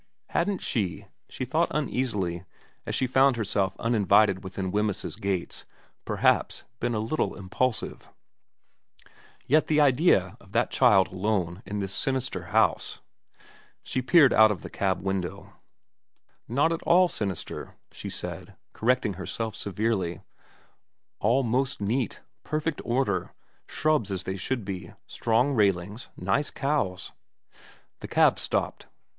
[0.31, 2.43] Hadn't she, she thought uneasily
[2.87, 5.63] as she found herself uninvited within Wemyss's gates,
[6.05, 8.09] perhaps been a little impulsive?
[9.45, 12.99] Yet the idea of that child alone in the sinister house
[13.83, 15.53] She peered out of the cab window.
[16.47, 20.21] Not at all u 290 VERA XXVI sinister, she said, correcting herself severely;
[21.19, 22.21] all most neat.
[22.43, 23.35] Perfect order.
[23.67, 24.93] Shrubs as they should be.
[25.05, 26.07] Strong railings.
[26.17, 27.11] Nice cows.
[27.99, 28.87] The cab stopped.